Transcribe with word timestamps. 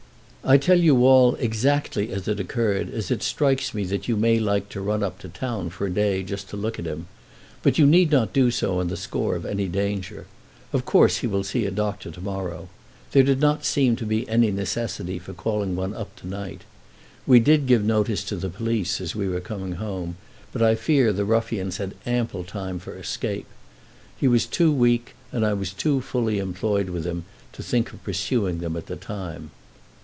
I 0.43 0.57
tell 0.57 0.79
you 0.79 1.05
all 1.05 1.35
exactly 1.35 2.11
as 2.11 2.27
it 2.27 2.39
occurred, 2.39 2.91
as 2.91 3.11
it 3.11 3.21
strikes 3.21 3.75
me 3.75 3.83
that 3.85 4.07
you 4.07 4.17
may 4.17 4.39
like 4.39 4.69
to 4.69 4.81
run 4.81 5.03
up 5.03 5.19
to 5.19 5.29
town 5.29 5.69
for 5.69 5.85
a 5.85 5.89
day 5.93 6.23
just 6.23 6.49
to 6.49 6.57
look 6.57 6.79
at 6.79 6.87
him. 6.87 7.05
But 7.61 7.77
you 7.77 7.85
need 7.85 8.09
not 8.09 8.33
do 8.33 8.49
so 8.49 8.79
on 8.79 8.87
the 8.87 8.97
score 8.97 9.35
of 9.35 9.45
any 9.45 9.67
danger. 9.67 10.25
Of 10.73 10.83
course 10.83 11.17
he 11.17 11.27
will 11.27 11.43
see 11.43 11.67
a 11.67 11.71
doctor 11.71 12.09
to 12.09 12.19
morrow. 12.19 12.69
There 13.11 13.21
did 13.21 13.39
not 13.39 13.63
seem 13.63 13.95
to 13.97 14.05
be 14.05 14.27
any 14.27 14.49
necessity 14.49 15.19
for 15.19 15.33
calling 15.33 15.75
one 15.75 15.93
up 15.93 16.15
to 16.17 16.27
night. 16.27 16.63
We 17.27 17.39
did 17.39 17.67
give 17.67 17.83
notice 17.85 18.23
to 18.25 18.35
the 18.35 18.49
police 18.49 18.99
as 18.99 19.15
we 19.15 19.29
were 19.29 19.41
coming 19.41 19.73
home, 19.73 20.17
but 20.51 20.63
I 20.63 20.73
fear 20.73 21.13
the 21.13 21.23
ruffians 21.23 21.77
had 21.77 21.93
ample 22.07 22.43
time 22.45 22.79
for 22.79 22.95
escape. 22.95 23.45
He 24.17 24.27
was 24.27 24.47
too 24.47 24.71
weak, 24.71 25.13
and 25.31 25.45
I 25.45 25.53
was 25.53 25.71
too 25.71 26.01
fully 26.01 26.39
employed 26.39 26.89
with 26.89 27.05
him, 27.05 27.25
to 27.53 27.61
think 27.61 27.93
of 27.93 28.03
pursuing 28.03 28.57
them 28.57 28.75
at 28.75 28.87
the 28.87 28.95
time. 28.95 29.51